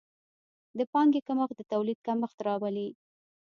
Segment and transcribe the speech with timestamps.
[0.77, 2.89] د پانګې کمښت د تولید کمښت راولي.